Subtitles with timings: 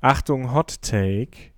[0.00, 1.50] Achtung, Hot Take.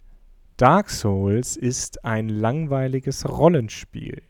[0.57, 4.23] Dark Souls ist ein langweiliges Rollenspiel.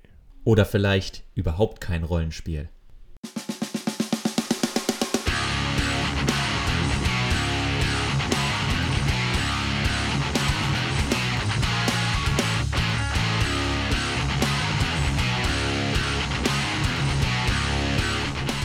[0.42, 2.70] Oder vielleicht überhaupt kein Rollenspiel.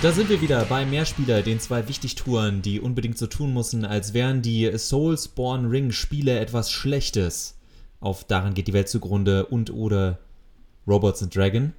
[0.05, 4.13] Da sind wir wieder bei Mehrspieler, den zwei Wichtigtouren, die unbedingt so tun müssen, als
[4.13, 7.57] wären die Soulsborne Ring Spiele etwas Schlechtes.
[8.01, 10.19] Auf Daran geht die Welt zugrunde und oder
[10.85, 11.73] Robots and Dragons.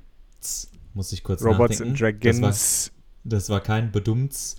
[0.92, 1.90] Muss ich kurz Robots nachdenken.
[1.90, 2.40] and Dragons.
[2.40, 2.90] Das
[3.22, 4.56] war, das war kein Bedumms.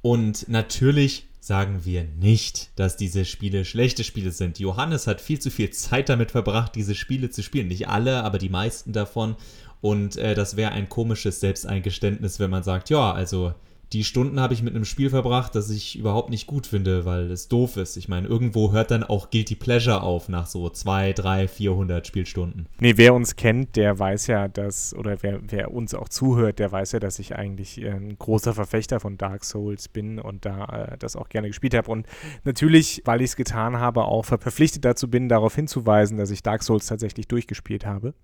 [0.00, 4.58] Und natürlich sagen wir nicht, dass diese Spiele schlechte Spiele sind.
[4.58, 7.68] Johannes hat viel zu viel Zeit damit verbracht, diese Spiele zu spielen.
[7.68, 9.36] Nicht alle, aber die meisten davon.
[9.80, 13.54] Und äh, das wäre ein komisches Selbsteingeständnis, wenn man sagt, ja, also
[13.92, 17.30] die Stunden habe ich mit einem Spiel verbracht, das ich überhaupt nicht gut finde, weil
[17.32, 17.96] es doof ist.
[17.96, 22.66] Ich meine, irgendwo hört dann auch Guilty Pleasure auf nach so 2, 3, 400 Spielstunden.
[22.78, 26.70] Nee, wer uns kennt, der weiß ja, dass, oder wer, wer uns auch zuhört, der
[26.70, 30.92] weiß ja, dass ich eigentlich äh, ein großer Verfechter von Dark Souls bin und da
[30.92, 31.90] äh, das auch gerne gespielt habe.
[31.90, 32.06] Und
[32.44, 36.62] natürlich, weil ich es getan habe, auch verpflichtet dazu bin, darauf hinzuweisen, dass ich Dark
[36.62, 38.14] Souls tatsächlich durchgespielt habe.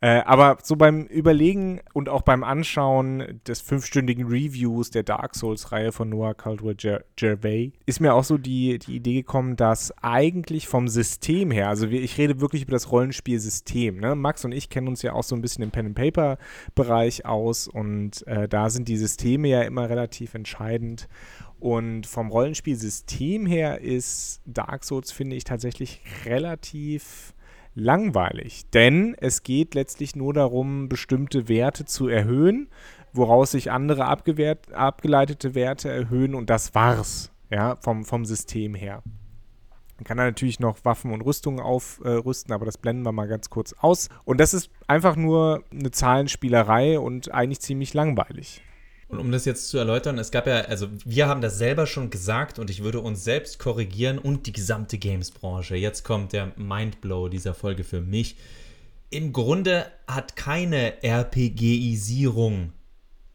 [0.00, 5.90] Äh, aber so beim Überlegen und auch beim Anschauen des fünfstündigen Reviews der Dark Souls-Reihe
[5.90, 6.76] von Noah Caldwell
[7.16, 11.88] Gervais ist mir auch so die, die Idee gekommen, dass eigentlich vom System her, also
[11.88, 14.14] ich rede wirklich über das Rollenspielsystem, ne?
[14.14, 18.46] Max und ich kennen uns ja auch so ein bisschen im Pen-and-Paper-Bereich aus und äh,
[18.46, 21.08] da sind die Systeme ja immer relativ entscheidend.
[21.58, 27.34] Und vom Rollenspielsystem her ist Dark Souls, finde ich, tatsächlich relativ
[27.78, 32.68] langweilig, denn es geht letztlich nur darum, bestimmte Werte zu erhöhen,
[33.12, 39.02] woraus sich andere abgeleitete Werte erhöhen und das war's, ja, vom, vom System her.
[39.98, 43.26] Man kann da natürlich noch Waffen und Rüstungen aufrüsten, äh, aber das blenden wir mal
[43.26, 44.08] ganz kurz aus.
[44.24, 48.62] Und das ist einfach nur eine Zahlenspielerei und eigentlich ziemlich langweilig.
[49.08, 52.10] Und um das jetzt zu erläutern, es gab ja, also wir haben das selber schon
[52.10, 55.76] gesagt und ich würde uns selbst korrigieren und die gesamte Games-Branche.
[55.76, 58.36] Jetzt kommt der Mindblow dieser Folge für mich.
[59.08, 62.74] Im Grunde hat keine RPGisierung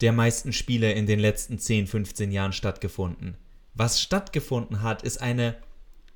[0.00, 3.36] der meisten Spiele in den letzten 10, 15 Jahren stattgefunden.
[3.74, 5.56] Was stattgefunden hat, ist eine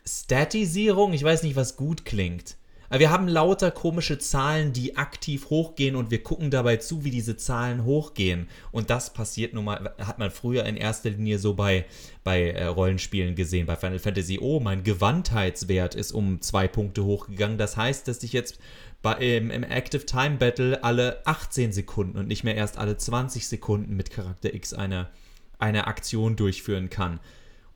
[0.07, 1.13] Statisierung.
[1.13, 2.58] Ich weiß nicht, was gut klingt.
[2.91, 7.37] Wir haben lauter komische Zahlen, die aktiv hochgehen und wir gucken dabei zu, wie diese
[7.37, 8.49] Zahlen hochgehen.
[8.73, 11.85] Und das passiert nun mal, hat man früher in erster Linie so bei,
[12.25, 13.67] bei äh, Rollenspielen gesehen.
[13.67, 17.59] Bei Final Fantasy, oh, mein Gewandtheitswert ist um zwei Punkte hochgegangen.
[17.59, 18.59] Das heißt, dass ich jetzt
[19.03, 23.49] bei, im, im Active Time Battle alle 18 Sekunden und nicht mehr erst alle 20
[23.49, 25.11] Sekunden mit Charakter X eine,
[25.59, 27.21] eine Aktion durchführen kann.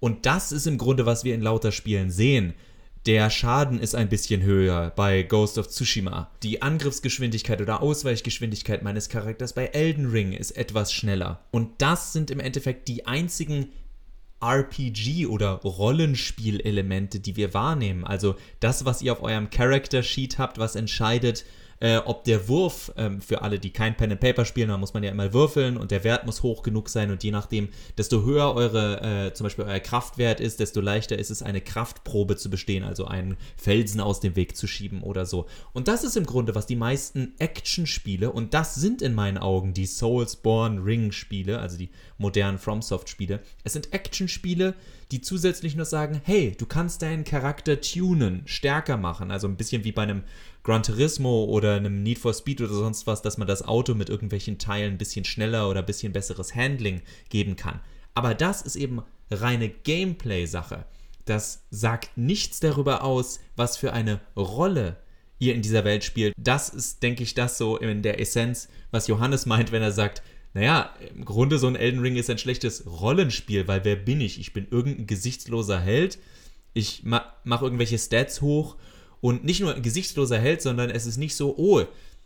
[0.00, 2.54] Und das ist im Grunde, was wir in lauter Spielen sehen.
[3.04, 6.30] Der Schaden ist ein bisschen höher bei Ghost of Tsushima.
[6.44, 11.40] Die Angriffsgeschwindigkeit oder Ausweichgeschwindigkeit meines Charakters bei Elden Ring ist etwas schneller.
[11.50, 13.70] Und das sind im Endeffekt die einzigen
[14.40, 18.04] RPG oder Rollenspielelemente, die wir wahrnehmen.
[18.04, 21.44] Also das, was ihr auf eurem Character Sheet habt, was entscheidet,
[21.82, 24.94] äh, ob der Wurf, ähm, für alle, die kein Pen and Paper spielen, da muss
[24.94, 28.22] man ja immer würfeln und der Wert muss hoch genug sein und je nachdem, desto
[28.22, 32.50] höher eure, äh, zum Beispiel euer Kraftwert ist, desto leichter ist es, eine Kraftprobe zu
[32.50, 35.46] bestehen, also einen Felsen aus dem Weg zu schieben oder so.
[35.72, 39.74] Und das ist im Grunde, was die meisten Action-Spiele, und das sind in meinen Augen
[39.74, 44.74] die Soulsborne Ring-Spiele, also die modernen FromSoft-Spiele, es sind Action-Spiele,
[45.10, 49.82] die zusätzlich nur sagen, hey, du kannst deinen Charakter tunen, stärker machen, also ein bisschen
[49.84, 50.22] wie bei einem
[50.62, 54.08] Gran Turismo oder einem Need for Speed oder sonst was, dass man das Auto mit
[54.08, 57.80] irgendwelchen Teilen ein bisschen schneller oder ein bisschen besseres Handling geben kann.
[58.14, 60.84] Aber das ist eben reine Gameplay-Sache.
[61.24, 64.98] Das sagt nichts darüber aus, was für eine Rolle
[65.38, 66.34] ihr in dieser Welt spielt.
[66.36, 70.22] Das ist, denke ich, das so in der Essenz, was Johannes meint, wenn er sagt,
[70.54, 74.38] naja, im Grunde so ein Elden Ring ist ein schlechtes Rollenspiel, weil wer bin ich?
[74.38, 76.18] Ich bin irgendein gesichtsloser Held.
[76.74, 78.76] Ich ma mache irgendwelche Stats hoch
[79.22, 81.84] und nicht nur ein gesichtsloser Held, sondern es ist nicht so, oh,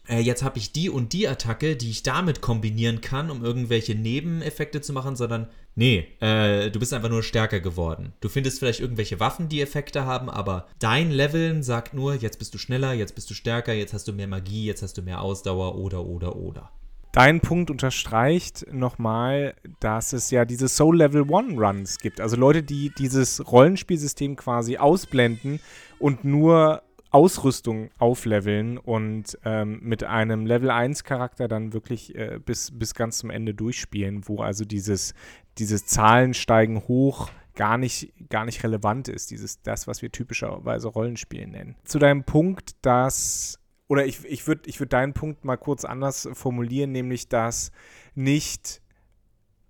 [0.08, 3.94] äh, jetzt habe ich die und die Attacke, die ich damit kombinieren kann, um irgendwelche
[3.94, 8.14] Nebeneffekte zu machen, sondern nee, äh, du bist einfach nur stärker geworden.
[8.20, 12.54] Du findest vielleicht irgendwelche Waffen, die Effekte haben, aber dein Leveln sagt nur, jetzt bist
[12.54, 15.20] du schneller, jetzt bist du stärker, jetzt hast du mehr Magie, jetzt hast du mehr
[15.20, 16.70] Ausdauer oder oder oder.
[17.12, 22.20] Dein Punkt unterstreicht nochmal, dass es ja diese Soul Level One Runs gibt.
[22.20, 25.60] Also Leute, die dieses Rollenspielsystem quasi ausblenden
[25.98, 26.82] und nur
[27.16, 33.16] Ausrüstung aufleveln und ähm, mit einem Level 1 Charakter dann wirklich äh, bis, bis ganz
[33.16, 35.14] zum Ende durchspielen, wo also dieses,
[35.56, 40.88] dieses Zahlen steigen hoch gar nicht, gar nicht relevant ist, dieses, das, was wir typischerweise
[40.88, 41.74] Rollenspiel nennen.
[41.84, 43.58] Zu deinem Punkt, dass,
[43.88, 47.72] oder ich, ich würde ich würd deinen Punkt mal kurz anders formulieren, nämlich, dass
[48.14, 48.82] nicht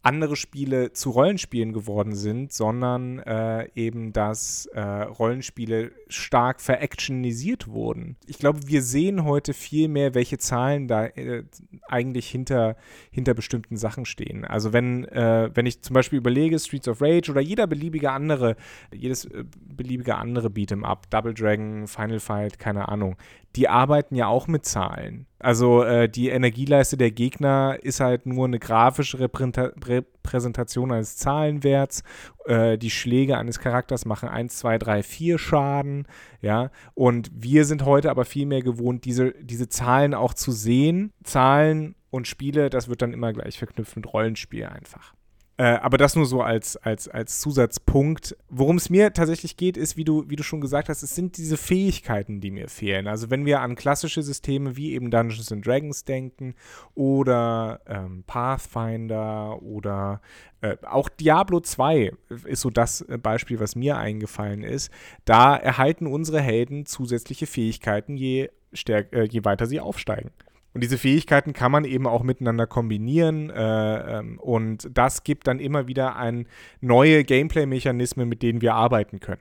[0.07, 8.17] andere Spiele zu Rollenspielen geworden sind, sondern äh, eben, dass äh, Rollenspiele stark veractionisiert wurden.
[8.25, 11.43] Ich glaube, wir sehen heute viel mehr, welche Zahlen da äh,
[11.89, 12.77] eigentlich hinter,
[13.11, 14.45] hinter bestimmten Sachen stehen.
[14.45, 18.55] Also wenn, äh, wenn ich zum Beispiel überlege, Streets of Rage oder jeder beliebige andere,
[18.95, 23.17] jedes äh, beliebige andere Beat'em Up, Double Dragon, Final Fight, keine Ahnung,
[23.57, 25.27] die arbeiten ja auch mit Zahlen.
[25.39, 32.03] Also äh, die Energieleiste der Gegner ist halt nur eine grafische Repräsentation eines Zahlenwerts.
[32.47, 36.07] Äh, die Schläge eines Charakters machen 1, 2, 3, 4 Schaden.
[36.41, 41.13] Ja, und wir sind heute aber viel mehr gewohnt, diese, diese Zahlen auch zu sehen.
[41.23, 45.15] Zahlen und Spiele, das wird dann immer gleich verknüpft mit Rollenspiel einfach.
[45.59, 48.37] Äh, aber das nur so als, als, als Zusatzpunkt.
[48.51, 51.39] Worum es mir tatsächlich geht, ist, wie du, wie du schon gesagt hast, es sind
[51.39, 53.07] diese Fähigkeiten, die mir fehlen.
[53.07, 56.55] Also wenn wir an klassische Systeme wie eben Dungeons and Dragons denken
[56.95, 60.21] oder ähm, Pathfinder oder
[60.61, 62.13] äh, auch Diablo 2
[62.45, 64.91] ist so das Beispiel, was mir eingefallen ist.
[65.25, 70.31] Da erhalten unsere Helden zusätzliche Fähigkeiten, je, stärk, äh, je weiter sie aufsteigen.
[70.77, 75.59] Und diese Fähigkeiten kann man eben auch miteinander kombinieren äh, ähm, und das gibt dann
[75.59, 76.47] immer wieder ein
[76.83, 79.41] neue Gameplay-Mechanismen, mit denen wir arbeiten können.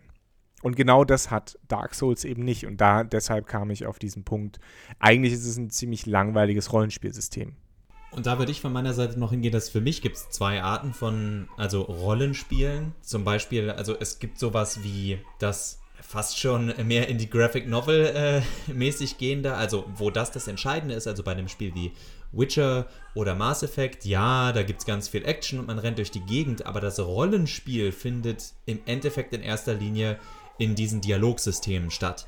[0.64, 2.66] Und genau das hat Dark Souls eben nicht.
[2.66, 4.62] Und da deshalb kam ich auf diesen Punkt.
[5.00, 7.58] Eigentlich ist es ein ziemlich langweiliges Rollenspielsystem.
[8.12, 10.64] Und da würde ich von meiner Seite noch hingehen, dass für mich gibt es zwei
[10.64, 12.96] Arten von, also Rollenspielen.
[13.02, 18.06] Zum Beispiel, also es gibt sowas wie das fast schon mehr in die Graphic Novel
[18.06, 21.92] äh, mäßig gehender, also wo das das Entscheidende ist, also bei einem Spiel wie
[22.32, 26.12] Witcher oder Mass Effect, ja, da gibt es ganz viel Action und man rennt durch
[26.12, 30.20] die Gegend, aber das Rollenspiel findet im Endeffekt in erster Linie
[30.58, 32.28] in diesen Dialogsystemen statt.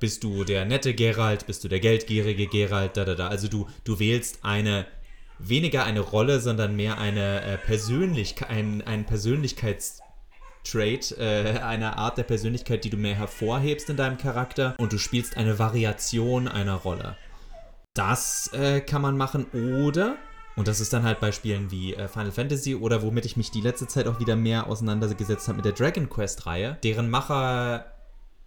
[0.00, 3.28] Bist du der nette Geralt, bist du der geldgierige Geralt, da da da.
[3.28, 4.86] Also du, du wählst eine
[5.38, 10.00] weniger eine Rolle, sondern mehr eine äh, Persönlichkeit, ein, ein Persönlichkeits
[10.64, 14.98] Trait, äh, eine Art der Persönlichkeit, die du mehr hervorhebst in deinem Charakter und du
[14.98, 17.16] spielst eine Variation einer Rolle.
[17.94, 20.16] Das äh, kann man machen oder,
[20.56, 23.50] und das ist dann halt bei Spielen wie äh, Final Fantasy oder womit ich mich
[23.50, 27.86] die letzte Zeit auch wieder mehr auseinandergesetzt habe mit der Dragon Quest Reihe, deren Macher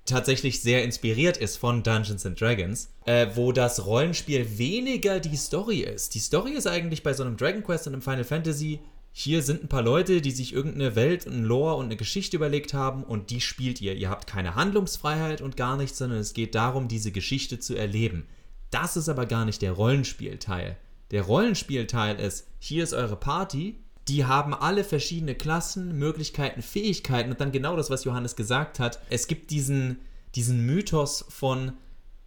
[0.08, 5.80] tatsächlich sehr inspiriert ist von Dungeons and Dragons, äh, wo das Rollenspiel weniger die Story
[5.80, 6.16] ist.
[6.16, 8.80] Die Story ist eigentlich bei so einem Dragon Quest und einem Final Fantasy
[9.20, 12.76] hier sind ein paar Leute, die sich irgendeine Welt, ein Lore und eine Geschichte überlegt
[12.76, 13.96] haben und die spielt ihr.
[13.96, 18.28] Ihr habt keine Handlungsfreiheit und gar nichts, sondern es geht darum, diese Geschichte zu erleben.
[18.70, 20.78] Das ist aber gar nicht der Rollenspielteil.
[21.10, 27.42] Der Rollenspielteil ist, hier ist eure Party, die haben alle verschiedene Klassen, Möglichkeiten, Fähigkeiten und
[27.42, 29.00] dann genau das, was Johannes gesagt hat.
[29.10, 29.98] Es gibt diesen,
[30.36, 31.74] diesen Mythos von,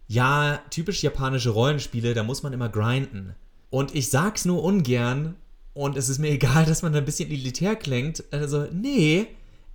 [0.09, 3.33] ja, typisch japanische Rollenspiele, da muss man immer grinden.
[3.69, 5.37] Und ich sag's nur ungern,
[5.73, 8.23] und es ist mir egal, dass man ein bisschen elitär klingt.
[8.31, 9.27] Also, nee,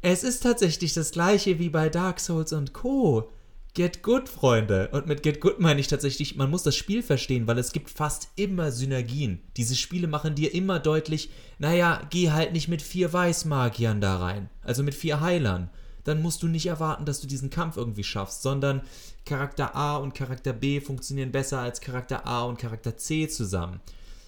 [0.03, 3.31] es ist tatsächlich das gleiche wie bei Dark Souls und Co.
[3.77, 4.89] Get Good, Freunde.
[4.93, 7.91] Und mit Get Good meine ich tatsächlich, man muss das Spiel verstehen, weil es gibt
[7.91, 9.41] fast immer Synergien.
[9.59, 11.29] Diese Spiele machen dir immer deutlich,
[11.59, 14.49] naja, geh halt nicht mit vier Weißmagiern da rein.
[14.63, 15.69] Also mit vier Heilern.
[16.05, 18.81] Dann musst du nicht erwarten, dass du diesen Kampf irgendwie schaffst, sondern
[19.27, 23.81] Charakter A und Charakter B funktionieren besser als Charakter A und Charakter C zusammen.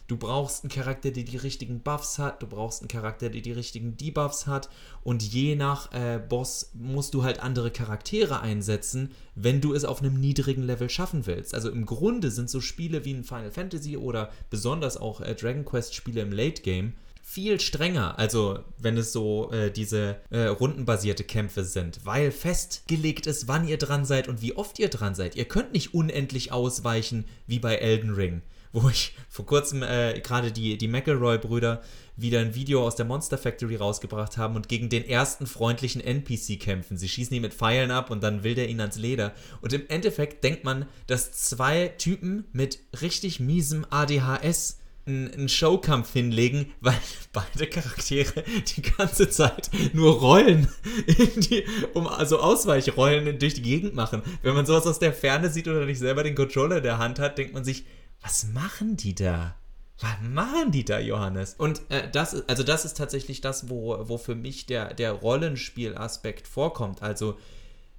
[0.09, 3.53] Du brauchst einen Charakter, der die richtigen Buffs hat, du brauchst einen Charakter, der die
[3.53, 4.71] richtigen Debuffs hat.
[5.05, 10.00] Und je nach äh, Boss musst du halt andere Charaktere einsetzen, wenn du es auf
[10.00, 11.55] einem niedrigen Level schaffen willst.
[11.55, 15.67] Also im Grunde sind so Spiele wie ein Final Fantasy oder besonders auch äh, Dragon
[15.67, 21.25] Quest Spiele im Late Game viel strenger, also wenn es so äh, diese äh, rundenbasierte
[21.25, 25.37] Kämpfe sind, weil festgelegt ist, wann ihr dran seid und wie oft ihr dran seid.
[25.37, 28.41] Ihr könnt nicht unendlich ausweichen wie bei Elden Ring
[28.83, 31.83] wo ich vor kurzem äh, gerade die, die McElroy-Brüder
[32.17, 36.59] wieder ein Video aus der Monster Factory rausgebracht haben und gegen den ersten freundlichen NPC
[36.59, 36.99] kämpfen.
[36.99, 39.33] Sie schießen ihn mit Pfeilen ab und dann will der ihn ans Leder.
[39.61, 46.73] Und im Endeffekt denkt man, dass zwei Typen mit richtig miesem ADHS einen Showkampf hinlegen,
[46.81, 46.99] weil
[47.33, 48.45] beide Charaktere
[48.77, 50.69] die ganze Zeit nur Rollen,
[51.37, 54.23] die, um also Ausweichrollen durch die Gegend machen.
[54.43, 57.19] Wenn man sowas aus der Ferne sieht oder nicht selber den Controller in der Hand
[57.19, 57.85] hat, denkt man sich,
[58.23, 59.57] was machen die da?
[60.01, 61.55] Was machen die da, Johannes?
[61.59, 66.47] Und äh, das, also das ist tatsächlich das, wo, wo für mich der, der Rollenspielaspekt
[66.47, 67.03] vorkommt.
[67.03, 67.37] Also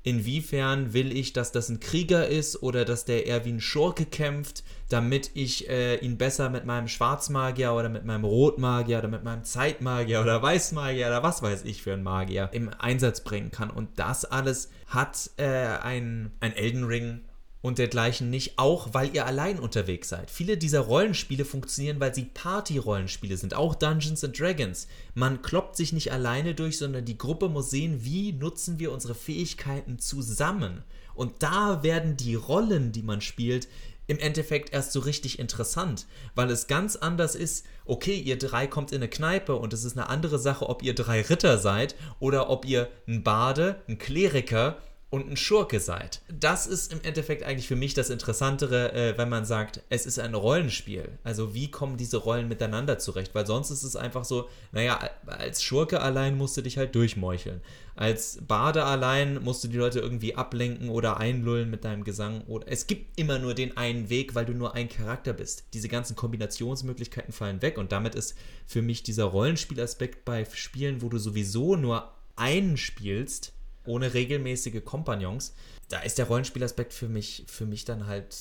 [0.04, 4.06] inwiefern will ich, dass das ein Krieger ist oder dass der eher wie ein Schurke
[4.06, 9.26] kämpft, damit ich äh, ihn besser mit meinem Schwarzmagier oder mit meinem Rotmagier oder mit
[9.26, 13.70] meinem Zeitmagier oder Weißmagier oder was weiß ich für ein Magier im Einsatz bringen kann.
[13.70, 17.26] Und das alles hat äh, ein, ein Elden Ring
[17.62, 20.32] und dergleichen nicht, auch weil ihr allein unterwegs seid.
[20.32, 24.88] Viele dieser Rollenspiele funktionieren, weil sie Party-Rollenspiele sind, auch Dungeons and Dragons.
[25.13, 29.16] Man kloppt sich nicht alleine durch, sondern die Gruppe muss sehen, wie nutzen wir unsere
[29.16, 30.84] Fähigkeiten zusammen.
[31.16, 33.68] Und da werden die Rollen, die man spielt,
[34.08, 38.92] im Endeffekt erst so richtig interessant, weil es ganz anders ist, okay, ihr drei kommt
[38.92, 42.50] in eine Kneipe und es ist eine andere Sache, ob ihr drei Ritter seid oder
[42.50, 44.78] ob ihr ein Bade, ein Kleriker
[45.12, 46.22] und ein Schurke seid.
[46.32, 50.20] Das ist im Endeffekt eigentlich für mich das Interessantere, äh, wenn man sagt, es ist
[50.20, 51.18] ein Rollenspiel.
[51.24, 53.34] Also wie kommen diese Rollen miteinander zurecht?
[53.34, 57.62] Weil sonst ist es einfach so, naja, als Schurke allein musst du dich halt durchmeucheln.
[57.96, 62.44] Als Bade allein musst du die Leute irgendwie ablenken oder einlullen mit deinem Gesang.
[62.48, 65.63] Oder es gibt immer nur den einen Weg, weil du nur ein Charakter bist.
[65.74, 68.36] Diese ganzen Kombinationsmöglichkeiten fallen weg und damit ist
[68.68, 73.54] für mich dieser Rollenspielaspekt bei Spielen, wo du sowieso nur einen spielst,
[73.86, 75.54] ohne regelmäßige Kompagnons,
[75.90, 78.36] da ist der Rollenspielaspekt für mich, für mich dann halt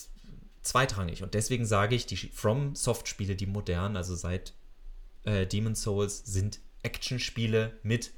[0.63, 1.23] zweitrangig.
[1.23, 4.55] Und deswegen sage ich, die From Soft-Spiele, die modernen, also seit
[5.25, 8.13] äh, Demon's Souls, sind Actionspiele mit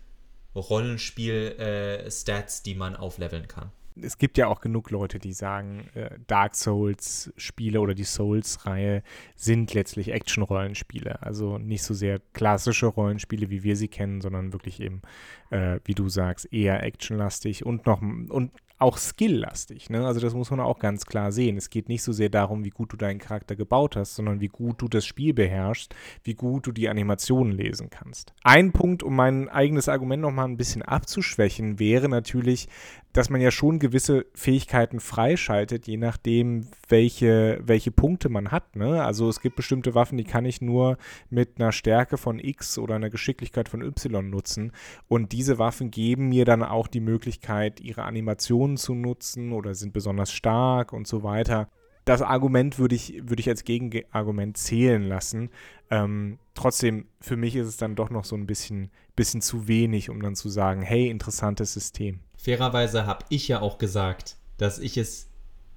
[0.54, 6.18] Rollenspiel-Stats, äh, die man aufleveln kann es gibt ja auch genug Leute, die sagen, äh,
[6.26, 9.02] Dark Souls-Spiele oder die Souls-Reihe
[9.36, 11.22] sind letztlich Action-Rollenspiele.
[11.22, 15.02] Also nicht so sehr klassische Rollenspiele, wie wir sie kennen, sondern wirklich eben,
[15.50, 19.90] äh, wie du sagst, eher actionlastig und noch und auch skilllastig.
[19.90, 20.06] Ne?
[20.06, 21.56] Also das muss man auch ganz klar sehen.
[21.56, 24.48] Es geht nicht so sehr darum, wie gut du deinen Charakter gebaut hast, sondern wie
[24.48, 25.94] gut du das Spiel beherrschst,
[26.24, 28.32] wie gut du die Animationen lesen kannst.
[28.42, 32.68] Ein Punkt, um mein eigenes Argument nochmal ein bisschen abzuschwächen, wäre natürlich,
[33.12, 38.76] dass man ja schon gewisse Fähigkeiten freischaltet, je nachdem, welche, welche Punkte man hat.
[38.76, 39.02] Ne?
[39.02, 40.96] Also es gibt bestimmte Waffen, die kann ich nur
[41.28, 44.72] mit einer Stärke von X oder einer Geschicklichkeit von Y nutzen.
[45.08, 49.92] Und diese Waffen geben mir dann auch die Möglichkeit, ihre Animationen zu nutzen oder sind
[49.92, 51.68] besonders stark und so weiter.
[52.04, 55.50] Das Argument würde ich, würde ich als Gegenargument zählen lassen.
[55.90, 60.10] Ähm, trotzdem, für mich ist es dann doch noch so ein bisschen, bisschen zu wenig,
[60.10, 64.96] um dann zu sagen, hey, interessantes System fairerweise habe ich ja auch gesagt, dass ich
[64.96, 65.28] es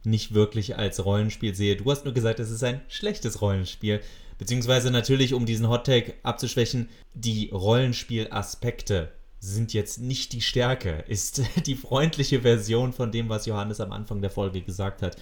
[0.06, 1.76] nicht wirklich als Rollenspiel sehe.
[1.76, 4.02] Du hast nur gesagt, es ist ein schlechtes Rollenspiel.
[4.38, 9.12] Beziehungsweise natürlich, um diesen Hottag abzuschwächen, die Rollenspielaspekte
[9.44, 14.22] sind jetzt nicht die Stärke, ist die freundliche Version von dem, was Johannes am Anfang
[14.22, 15.18] der Folge gesagt hat.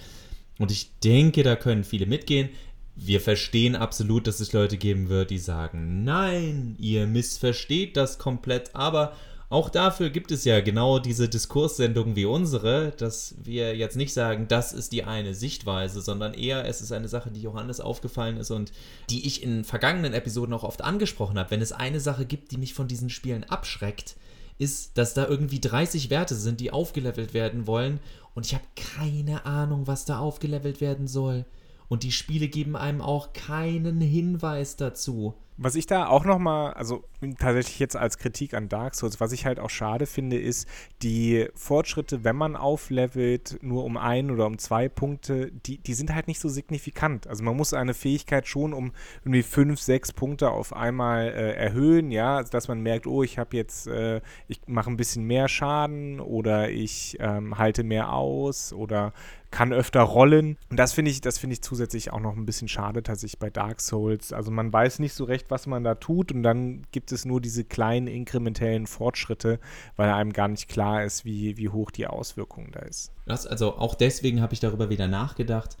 [0.58, 2.50] Und ich denke, da können viele mitgehen.
[2.94, 8.76] Wir verstehen absolut, dass es Leute geben wird, die sagen, nein, ihr missversteht das komplett,
[8.76, 9.16] aber
[9.52, 14.48] auch dafür gibt es ja genau diese Diskurssendungen wie unsere, dass wir jetzt nicht sagen,
[14.48, 18.50] das ist die eine Sichtweise, sondern eher es ist eine Sache, die Johannes aufgefallen ist
[18.50, 18.72] und
[19.10, 21.50] die ich in vergangenen Episoden auch oft angesprochen habe.
[21.50, 24.16] Wenn es eine Sache gibt, die mich von diesen Spielen abschreckt,
[24.56, 28.00] ist, dass da irgendwie 30 Werte sind, die aufgelevelt werden wollen
[28.34, 31.44] und ich habe keine Ahnung, was da aufgelevelt werden soll.
[31.88, 35.34] Und die Spiele geben einem auch keinen Hinweis dazu.
[35.58, 37.04] Was ich da auch nochmal, also
[37.38, 40.68] tatsächlich jetzt als Kritik an Dark Souls, was ich halt auch schade finde, ist,
[41.02, 46.14] die Fortschritte, wenn man auflevelt, nur um ein oder um zwei Punkte, die, die sind
[46.14, 47.26] halt nicht so signifikant.
[47.26, 52.10] Also man muss eine Fähigkeit schon um irgendwie fünf, sechs Punkte auf einmal äh, erhöhen,
[52.10, 56.20] ja, dass man merkt, oh, ich habe jetzt, äh, ich mache ein bisschen mehr Schaden
[56.20, 59.12] oder ich ähm, halte mehr aus oder
[59.52, 60.56] kann öfter rollen.
[60.70, 63.50] Und das finde ich, das finde ich zusätzlich auch noch ein bisschen schade tatsächlich bei
[63.50, 64.32] Dark Souls.
[64.32, 67.40] Also man weiß nicht so recht, was man da tut und dann gibt es nur
[67.40, 69.60] diese kleinen inkrementellen Fortschritte,
[69.96, 73.12] weil einem gar nicht klar ist, wie, wie hoch die Auswirkung da ist.
[73.26, 75.76] Das, also auch deswegen habe ich darüber wieder nachgedacht.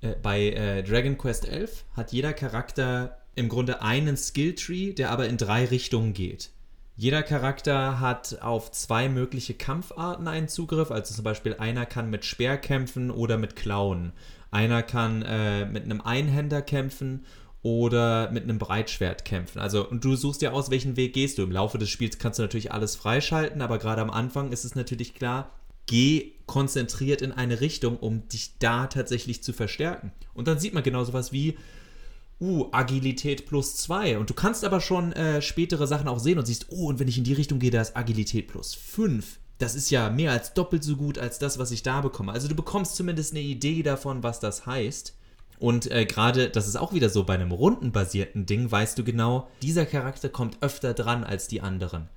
[0.00, 5.26] Äh, bei äh, Dragon Quest 11 hat jeder Charakter im Grunde einen Skilltree, der aber
[5.28, 6.50] in drei Richtungen geht.
[6.96, 10.90] Jeder Charakter hat auf zwei mögliche Kampfarten einen Zugriff.
[10.90, 14.12] Also zum Beispiel einer kann mit Speer kämpfen oder mit Klauen.
[14.50, 17.24] Einer kann äh, mit einem Einhänder kämpfen
[17.62, 19.60] oder mit einem Breitschwert kämpfen.
[19.60, 21.42] Also, und du suchst dir aus, welchen Weg gehst du.
[21.42, 24.74] Im Laufe des Spiels kannst du natürlich alles freischalten, aber gerade am Anfang ist es
[24.74, 25.50] natürlich klar,
[25.86, 30.12] geh konzentriert in eine Richtung, um dich da tatsächlich zu verstärken.
[30.34, 31.56] Und dann sieht man genau sowas wie,
[32.40, 34.18] uh, Agilität plus 2.
[34.18, 37.08] Und du kannst aber schon äh, spätere Sachen auch sehen und siehst, oh, und wenn
[37.08, 39.38] ich in die Richtung gehe, da ist Agilität plus 5.
[39.58, 42.32] Das ist ja mehr als doppelt so gut als das, was ich da bekomme.
[42.32, 45.14] Also du bekommst zumindest eine Idee davon, was das heißt.
[45.62, 49.48] Und äh, gerade, das ist auch wieder so bei einem rundenbasierten Ding, weißt du genau,
[49.62, 52.08] dieser Charakter kommt öfter dran als die anderen.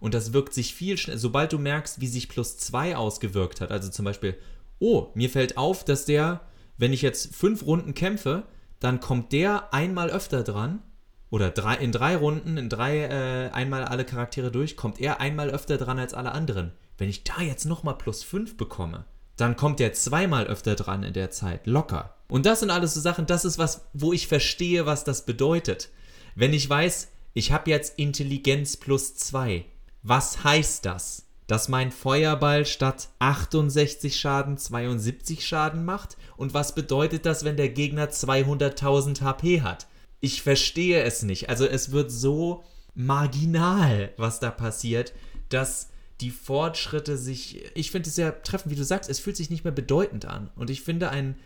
[0.00, 1.18] Und das wirkt sich viel schneller.
[1.18, 4.38] Sobald du merkst, wie sich plus 2 ausgewirkt hat, also zum Beispiel,
[4.78, 6.40] oh, mir fällt auf, dass der,
[6.78, 8.44] wenn ich jetzt fünf Runden kämpfe,
[8.80, 10.80] dann kommt der einmal öfter dran.
[11.28, 15.50] Oder drei, in drei Runden, in drei, äh, einmal alle Charaktere durch, kommt er einmal
[15.50, 16.72] öfter dran als alle anderen.
[16.96, 19.04] Wenn ich da jetzt nochmal plus 5 bekomme,
[19.36, 22.13] dann kommt der zweimal öfter dran in der Zeit, locker.
[22.28, 25.90] Und das sind alles so Sachen, das ist was, wo ich verstehe, was das bedeutet.
[26.34, 29.64] Wenn ich weiß, ich habe jetzt Intelligenz plus 2,
[30.02, 31.26] was heißt das?
[31.46, 36.16] Dass mein Feuerball statt 68 Schaden 72 Schaden macht?
[36.36, 39.86] Und was bedeutet das, wenn der Gegner 200.000 HP hat?
[40.20, 41.50] Ich verstehe es nicht.
[41.50, 42.64] Also es wird so
[42.94, 45.12] marginal, was da passiert,
[45.50, 45.90] dass
[46.20, 49.64] die Fortschritte sich, ich finde es sehr treffend, wie du sagst, es fühlt sich nicht
[49.64, 50.50] mehr bedeutend an.
[50.56, 51.36] Und ich finde, ein,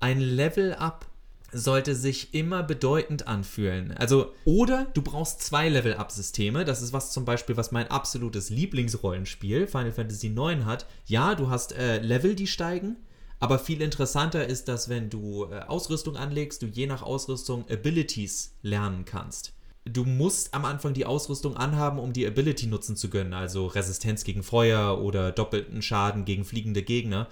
[0.00, 1.06] ein Level-Up
[1.50, 3.92] sollte sich immer bedeutend anfühlen.
[3.92, 6.64] Also, oder du brauchst zwei Level-Up-Systeme.
[6.64, 10.86] Das ist was zum Beispiel, was mein absolutes Lieblingsrollenspiel, Final Fantasy IX, hat.
[11.06, 12.96] Ja, du hast äh, Level, die steigen,
[13.40, 18.54] aber viel interessanter ist, dass wenn du äh, Ausrüstung anlegst, du je nach Ausrüstung Abilities
[18.62, 19.54] lernen kannst
[19.92, 24.24] du musst am Anfang die Ausrüstung anhaben, um die Ability nutzen zu können, also Resistenz
[24.24, 27.28] gegen Feuer oder doppelten Schaden gegen fliegende Gegner.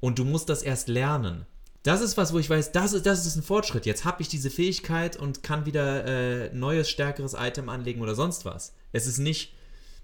[0.00, 1.46] Und du musst das erst lernen.
[1.84, 3.86] Das ist was, wo ich weiß, das ist, das ist ein Fortschritt.
[3.86, 8.44] Jetzt habe ich diese Fähigkeit und kann wieder äh, neues, stärkeres Item anlegen oder sonst
[8.44, 8.74] was.
[8.92, 9.54] Es ist nicht,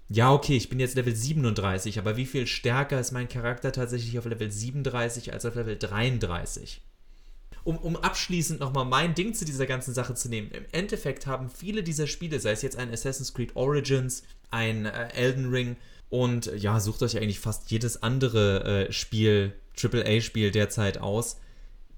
[0.07, 4.17] ja, okay, ich bin jetzt Level 37, aber wie viel stärker ist mein Charakter tatsächlich
[4.17, 6.81] auf Level 37 als auf Level 33?
[7.63, 10.51] um, um abschließend nochmal mein Ding zu dieser ganzen Sache zu nehmen.
[10.51, 15.09] Im Endeffekt haben viele dieser Spiele, sei es jetzt ein Assassin's Creed Origins, ein äh,
[15.13, 15.75] Elden Ring
[16.09, 21.37] und ja, sucht euch eigentlich fast jedes andere äh, Spiel, AAA-Spiel derzeit aus,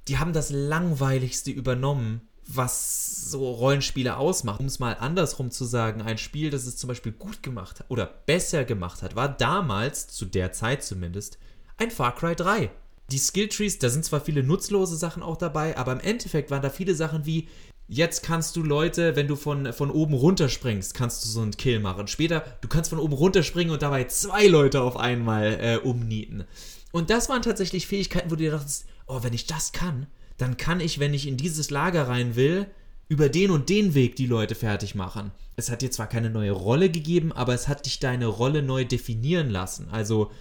[0.08, 4.60] die haben das langweiligste übernommen, was so Rollenspiele ausmacht.
[4.60, 7.90] Um es mal andersrum zu sagen, ein Spiel, das es zum Beispiel gut gemacht hat
[7.90, 11.38] oder besser gemacht hat, war damals, zu der Zeit zumindest,
[11.78, 12.70] ein Far Cry 3
[13.12, 16.70] die Skilltrees, da sind zwar viele nutzlose Sachen auch dabei, aber im Endeffekt waren da
[16.70, 17.48] viele Sachen wie,
[17.88, 21.80] jetzt kannst du Leute, wenn du von, von oben runterspringst, kannst du so einen Kill
[21.80, 22.08] machen.
[22.08, 26.46] Später, du kannst von oben runterspringen und dabei zwei Leute auf einmal äh, umnieten.
[26.92, 30.08] Und das waren tatsächlich Fähigkeiten, wo du dir dachtest, oh, wenn ich das kann,
[30.38, 32.68] dann kann ich, wenn ich in dieses Lager rein will,
[33.08, 35.32] über den und den Weg die Leute fertig machen.
[35.56, 38.86] Es hat dir zwar keine neue Rolle gegeben, aber es hat dich deine Rolle neu
[38.86, 39.88] definieren lassen.
[39.92, 40.32] Also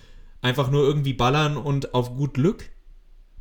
[0.41, 2.71] einfach nur irgendwie ballern und auf gut Glück.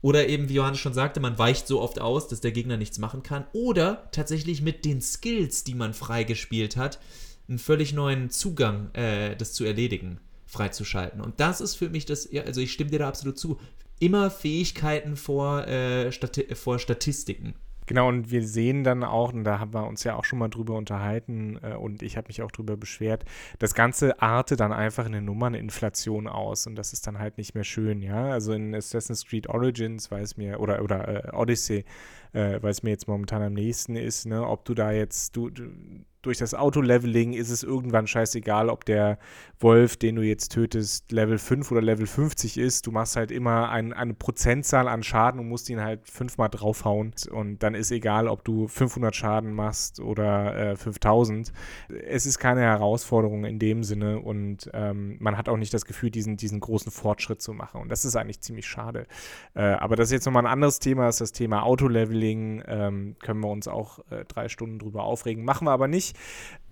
[0.01, 2.97] Oder eben, wie Johannes schon sagte, man weicht so oft aus, dass der Gegner nichts
[2.97, 3.45] machen kann.
[3.53, 6.99] Oder tatsächlich mit den Skills, die man freigespielt hat,
[7.47, 11.21] einen völlig neuen Zugang, äh, das zu erledigen, freizuschalten.
[11.21, 13.59] Und das ist für mich das, ja, also ich stimme dir da absolut zu.
[14.01, 17.53] Immer Fähigkeiten vor, äh, Stati vor Statistiken.
[17.85, 20.47] Genau, und wir sehen dann auch, und da haben wir uns ja auch schon mal
[20.47, 23.25] drüber unterhalten äh, und ich habe mich auch drüber beschwert,
[23.59, 27.53] das Ganze artet dann einfach in eine Nummerninflation aus und das ist dann halt nicht
[27.53, 28.29] mehr schön, ja.
[28.29, 31.85] Also in Assassin's Creed Origins weiß mir, oder, oder äh, Odyssey,
[32.33, 35.51] äh, weil es mir jetzt momentan am nächsten ist, ne, ob du da jetzt, du,
[35.51, 35.69] du
[36.21, 39.17] durch das Auto-Leveling ist es irgendwann scheißegal, ob der
[39.59, 42.87] Wolf, den du jetzt tötest, Level 5 oder Level 50 ist.
[42.87, 47.13] Du machst halt immer ein, eine Prozentzahl an Schaden und musst ihn halt fünfmal draufhauen.
[47.31, 51.51] Und dann ist egal, ob du 500 Schaden machst oder äh, 5000.
[52.07, 56.11] Es ist keine Herausforderung in dem Sinne und ähm, man hat auch nicht das Gefühl,
[56.11, 57.81] diesen, diesen großen Fortschritt zu machen.
[57.81, 59.05] Und das ist eigentlich ziemlich schade.
[59.53, 62.63] Äh, aber das ist jetzt nochmal ein anderes Thema, ist das Thema Auto-Leveling.
[62.67, 65.45] Ähm, können wir uns auch äh, drei Stunden drüber aufregen.
[65.45, 66.10] Machen wir aber nicht.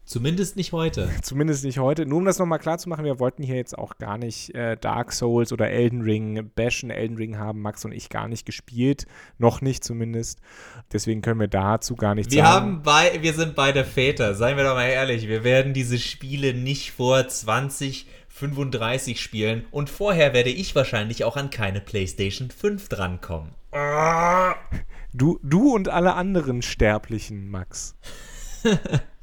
[0.10, 1.08] Zumindest nicht heute.
[1.22, 2.08] Zumindest nicht heute.
[2.08, 4.76] Nur um das nochmal klar zu machen, wir wollten hier jetzt auch gar nicht äh,
[4.76, 6.90] Dark Souls oder Elden Ring bashen.
[6.90, 9.06] Elden Ring haben Max und ich gar nicht gespielt.
[9.38, 10.40] Noch nicht zumindest.
[10.92, 12.56] Deswegen können wir dazu gar nichts wir sagen.
[12.56, 15.28] Haben bei, wir sind beide Väter, seien wir doch mal ehrlich.
[15.28, 19.66] Wir werden diese Spiele nicht vor 20, 35 spielen.
[19.70, 23.52] Und vorher werde ich wahrscheinlich auch an keine PlayStation 5 drankommen.
[25.14, 27.96] Du, du und alle anderen Sterblichen, Max.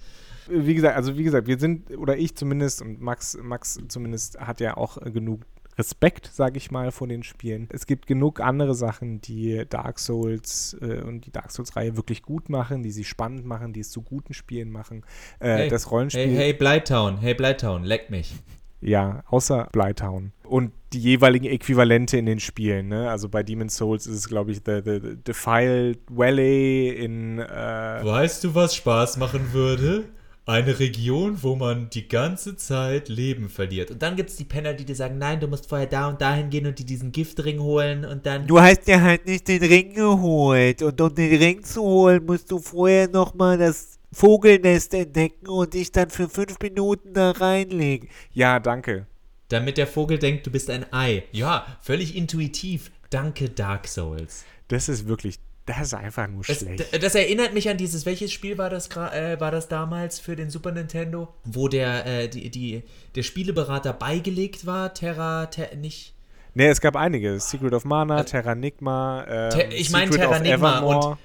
[0.48, 4.60] wie gesagt, also wie gesagt, wir sind, oder ich zumindest und Max, Max zumindest hat
[4.60, 5.42] ja auch genug
[5.78, 7.68] Respekt, sage ich mal, vor den Spielen.
[7.70, 12.48] Es gibt genug andere Sachen, die Dark Souls äh, und die Dark Souls-Reihe wirklich gut
[12.48, 15.04] machen, die sie spannend machen, die es zu guten Spielen machen.
[15.38, 16.28] Äh, hey, das Rollenspiel.
[16.28, 18.34] Hey, hey, Blytown, hey, Blytown, leck mich.
[18.80, 20.32] Ja, außer Blytown.
[20.44, 22.88] Und die jeweiligen Äquivalente in den Spielen.
[22.88, 23.10] Ne?
[23.10, 27.38] Also bei Demon's Souls ist es, glaube ich, The, the, Defiled Valley in.
[27.38, 30.04] Äh weißt du, was Spaß machen würde?
[30.48, 33.90] Eine Region, wo man die ganze Zeit Leben verliert.
[33.90, 36.20] Und dann gibt es die Penner, die dir sagen, nein, du musst vorher da und
[36.20, 38.46] dahin gehen und die diesen Giftring holen und dann...
[38.46, 40.82] Du hast dir halt nicht den Ring geholt.
[40.82, 45.90] Und um den Ring zu holen, musst du vorher nochmal das Vogelnest entdecken und dich
[45.90, 48.08] dann für fünf Minuten da reinlegen.
[48.32, 49.08] Ja, danke.
[49.48, 51.24] Damit der Vogel denkt, du bist ein Ei.
[51.32, 52.92] Ja, völlig intuitiv.
[53.10, 54.44] Danke, Dark Souls.
[54.68, 57.02] Das ist wirklich, das ist einfach nur das, schlecht.
[57.02, 60.48] Das erinnert mich an dieses, welches Spiel war das, äh, war das damals für den
[60.48, 61.34] Super Nintendo?
[61.44, 62.84] Wo der, äh, die, die,
[63.16, 66.14] der Spieleberater beigelegt war, Terra, ter, nicht...
[66.54, 67.38] Nee, es gab einige.
[67.40, 71.18] Secret of Mana, also, Terranigma, ähm, Ter ich meine Terranigma und,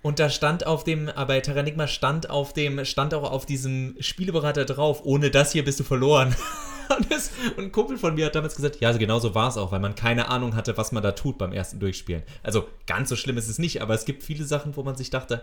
[0.00, 4.64] und da stand auf dem, aber Terranigma stand auf dem, stand auch auf diesem Spieleberater
[4.64, 6.34] drauf, ohne das hier bist du verloren.
[6.96, 9.48] und, das, und, ein Kumpel von mir hat damals gesagt, ja, also genau so war
[9.48, 12.22] es auch, weil man keine Ahnung hatte, was man da tut beim ersten Durchspielen.
[12.42, 15.10] Also ganz so schlimm ist es nicht, aber es gibt viele Sachen, wo man sich
[15.10, 15.42] dachte,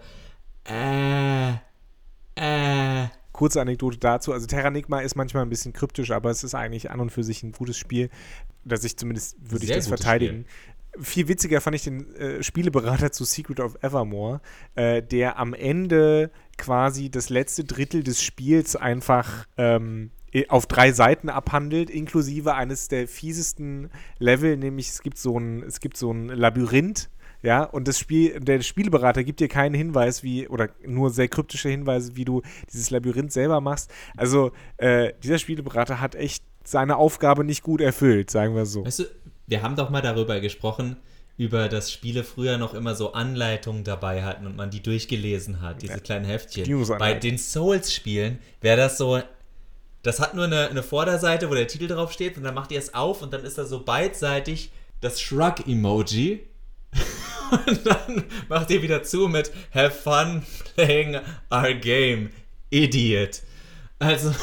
[0.66, 1.52] äh,
[2.36, 3.08] äh.
[3.32, 4.34] Kurze Anekdote dazu.
[4.34, 7.44] Also Terranigma ist manchmal ein bisschen kryptisch, aber es ist eigentlich an und für sich
[7.44, 8.10] ein gutes Spiel.
[8.66, 10.46] Dass ich zumindest würde ich das verteidigen.
[10.46, 11.04] Spiel.
[11.04, 14.42] Viel witziger fand ich den äh, Spieleberater zu Secret of Evermore,
[14.76, 20.12] äh, der am Ende quasi das letzte Drittel des Spiels einfach ähm,
[20.48, 23.90] auf drei Seiten abhandelt, inklusive eines der fiesesten
[24.20, 27.10] Level, nämlich es gibt so ein, es gibt so ein Labyrinth,
[27.42, 31.70] ja, und das Spiel, der Spielberater gibt dir keinen Hinweis, wie, oder nur sehr kryptische
[31.70, 33.90] Hinweise, wie du dieses Labyrinth selber machst.
[34.18, 38.86] Also, äh, dieser Spielberater hat echt seine Aufgabe nicht gut erfüllt, sagen wir so.
[38.86, 39.04] Weißt du,
[39.48, 40.98] wir haben doch mal darüber gesprochen,
[41.38, 45.82] über das Spiele früher noch immer so Anleitungen dabei hatten und man die durchgelesen hat,
[45.82, 46.00] diese ja.
[46.00, 46.86] kleinen Heftchen.
[47.00, 49.22] Bei den Souls-Spielen wäre das so
[50.04, 52.80] das hat nur eine, eine Vorderseite, wo der Titel drauf steht und dann macht ihr
[52.80, 56.48] es auf und dann ist da so beidseitig das Shrug-Emoji.
[57.68, 60.44] und dann macht ihr wieder zu mit Have fun
[60.76, 61.20] playing
[61.52, 62.32] our game,
[62.70, 63.42] Idiot.
[64.00, 64.34] Also,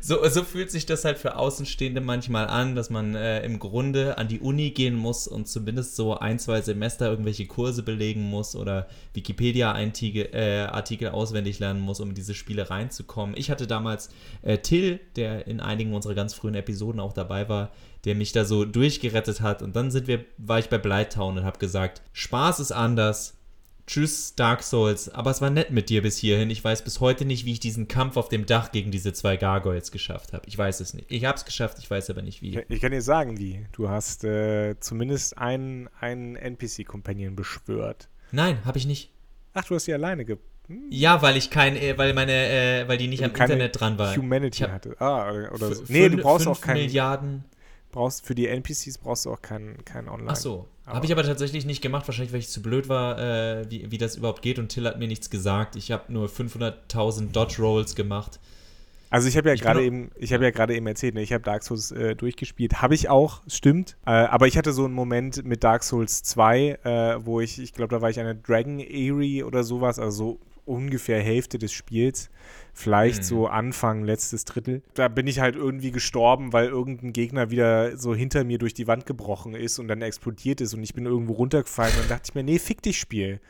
[0.00, 4.18] so, so fühlt sich das halt für Außenstehende manchmal an, dass man äh, im Grunde
[4.18, 8.54] an die Uni gehen muss und zumindest so ein, zwei Semester irgendwelche Kurse belegen muss
[8.54, 13.36] oder Wikipedia-Artikel äh, auswendig lernen muss, um in diese Spiele reinzukommen.
[13.36, 14.10] Ich hatte damals
[14.42, 17.70] äh, Till, der in einigen unserer ganz frühen Episoden auch dabei war,
[18.04, 19.62] der mich da so durchgerettet hat.
[19.62, 23.39] Und dann sind wir, war ich bei Blighttown und habe gesagt, Spaß ist anders,
[23.90, 25.08] Tschüss, Dark Souls.
[25.08, 26.48] Aber es war nett mit dir bis hierhin.
[26.48, 29.36] Ich weiß bis heute nicht, wie ich diesen Kampf auf dem Dach gegen diese zwei
[29.36, 30.44] Gargoyles geschafft habe.
[30.46, 31.10] Ich weiß es nicht.
[31.10, 32.62] Ich habe es geschafft, ich weiß aber nicht wie.
[32.68, 33.66] Ich kann dir sagen, wie.
[33.72, 38.08] Du hast äh, zumindest einen, einen NPC-Companion beschwört.
[38.30, 39.10] Nein, habe ich nicht.
[39.54, 40.36] Ach, du hast sie alleine ge
[40.68, 40.84] hm?
[40.90, 44.14] Ja, weil ich kein, äh, weil meine, äh, weil die nicht am Internet dran war.
[44.14, 44.94] Humanity hatte.
[45.00, 45.82] Ah, oder, so.
[45.88, 46.82] Nee, du brauchst auch keinen.
[46.82, 47.44] Milliarden
[47.92, 50.30] brauchst für die NPCs brauchst du auch keinen kein Online.
[50.30, 50.66] Ach so.
[50.86, 53.98] Habe ich aber tatsächlich nicht gemacht, wahrscheinlich weil ich zu blöd war, äh, wie, wie
[53.98, 55.76] das überhaupt geht und Till hat mir nichts gesagt.
[55.76, 58.40] Ich habe nur 500.000 Dodge Rolls gemacht.
[59.10, 61.42] Also ich habe ja gerade eben, ich habe ja gerade eben erzählt, ne, ich habe
[61.42, 62.80] Dark Souls äh, durchgespielt.
[62.80, 63.96] Habe ich auch, stimmt.
[64.06, 67.72] Äh, aber ich hatte so einen Moment mit Dark Souls 2, äh, wo ich, ich
[67.72, 72.30] glaube, da war ich eine Dragon Eerie oder sowas, also so ungefähr Hälfte des Spiels
[72.80, 73.24] vielleicht mhm.
[73.24, 74.82] so Anfang, letztes Drittel.
[74.94, 78.86] Da bin ich halt irgendwie gestorben, weil irgendein Gegner wieder so hinter mir durch die
[78.86, 82.30] Wand gebrochen ist und dann explodiert ist und ich bin irgendwo runtergefallen und dann dachte
[82.30, 83.40] ich mir, nee, fick dich, Spiel.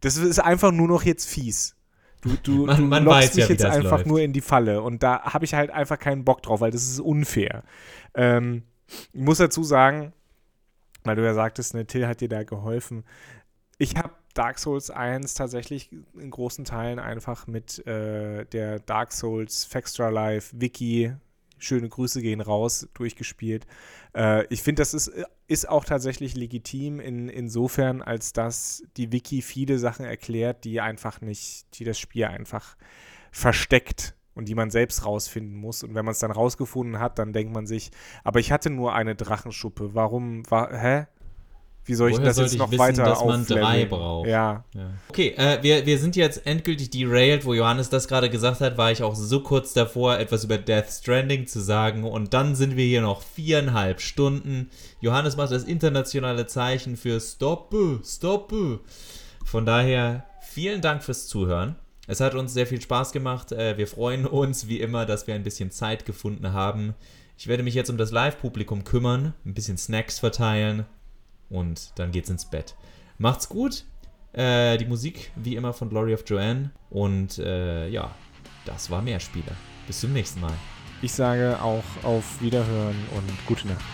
[0.00, 1.76] Das ist einfach nur noch jetzt fies.
[2.20, 4.06] Du, du, man, man du lockst mich ja, jetzt einfach läuft.
[4.06, 6.82] nur in die Falle und da habe ich halt einfach keinen Bock drauf, weil das
[6.82, 7.62] ist unfair.
[8.14, 8.64] Ähm,
[9.12, 10.12] ich muss dazu sagen,
[11.04, 13.04] weil du ja sagtest, ne, Till hat dir da geholfen.
[13.78, 19.64] Ich habe Dark Souls 1 tatsächlich in großen Teilen einfach mit äh, der Dark Souls
[19.64, 21.14] Fextra Life Wiki,
[21.58, 23.66] schöne Grüße gehen raus, durchgespielt.
[24.14, 25.12] Äh, ich finde, das ist,
[25.46, 31.20] ist auch tatsächlich legitim in, insofern, als dass die Wiki viele Sachen erklärt, die einfach
[31.20, 32.76] nicht, die das Spiel einfach
[33.32, 35.82] versteckt und die man selbst rausfinden muss.
[35.82, 37.90] Und wenn man es dann rausgefunden hat, dann denkt man sich,
[38.24, 39.94] aber ich hatte nur eine Drachenschuppe.
[39.94, 41.06] Warum war, hä?
[41.84, 44.28] Wie soll ich Woher das jetzt noch wissen, weiter dass man drei braucht?
[44.28, 44.64] Ja.
[44.74, 44.90] ja.
[45.08, 48.92] Okay, äh, wir, wir sind jetzt endgültig derailed, wo Johannes das gerade gesagt hat, war
[48.92, 52.04] ich auch so kurz davor, etwas über Death Stranding zu sagen.
[52.04, 54.70] Und dann sind wir hier noch viereinhalb Stunden.
[55.00, 58.80] Johannes macht das internationale Zeichen für Stoppe, Stoppe.
[59.44, 61.76] Von daher, vielen Dank fürs Zuhören.
[62.06, 63.52] Es hat uns sehr viel Spaß gemacht.
[63.52, 66.94] Äh, wir freuen uns wie immer, dass wir ein bisschen Zeit gefunden haben.
[67.38, 70.84] Ich werde mich jetzt um das Live-Publikum kümmern, ein bisschen Snacks verteilen
[71.50, 72.74] und dann geht's ins Bett.
[73.18, 73.84] Macht's gut.
[74.32, 76.70] Äh, die Musik wie immer von Glory of Joanne.
[76.88, 78.10] Und äh, ja,
[78.64, 79.52] das war Mehrspieler.
[79.86, 80.54] Bis zum nächsten Mal.
[81.02, 83.84] Ich sage auch auf Wiederhören und gute Nacht.